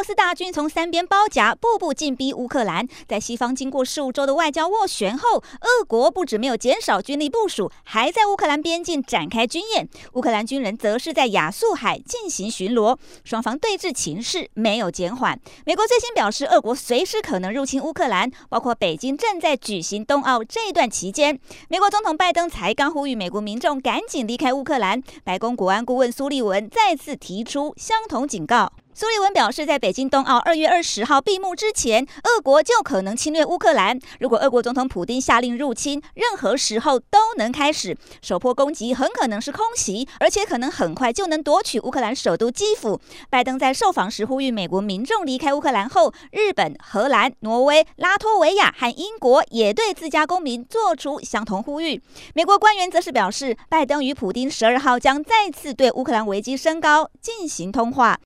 [0.00, 2.88] 俄罗斯大军从三边包夹，步步进逼乌克兰。
[3.06, 9.86] 在西方经过数周的外交斡旋后，俄国不止没有减少军力部署，还在乌克兰边境展开军演。
[10.14, 15.38] 乌克兰军人则是在亚速海进行巡逻，双方对峙情势没有减缓。
[15.66, 21.38] 美国最新表示，俄国随时可能入侵乌克兰，包括北京正在举行冬奥这段期间，
[21.68, 25.02] 美国总统拜登才刚呼吁美国民众赶紧离开乌克兰。
[25.24, 28.72] 白宫国安顾问苏利文再次提出相同警告。
[28.92, 33.98] 苏利文表示，在北京冬奥二月二十号闭幕之前，俄国就可能侵略乌克兰。
[34.18, 37.96] 如果俄国总统普丁下令入侵，任何时候都能开始。
[38.20, 43.00] 首波攻击很可能是空袭，而且可能很快就能夺取乌克兰首都基辅。
[43.30, 52.02] 拜登在受访时呼吁美国民众离开乌克兰后，日本、荷兰、挪威、拉脱维亚和英国也对自家公民做出相同呼吁。
[52.34, 58.18] 美国官员则是表示，拜登与普丁十二号将再次对乌克兰危机升高进行通话。